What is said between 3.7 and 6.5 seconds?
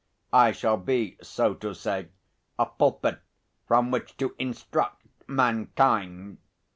which to instruct mankind.